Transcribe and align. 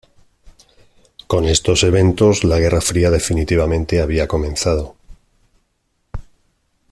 Con 1.27 1.45
estos 1.45 1.83
eventos, 1.83 2.43
la 2.43 2.57
Guerra 2.59 2.81
Fría 2.81 3.11
definitivamente 3.11 4.01
había 4.01 4.27
comenzado. 4.27 4.95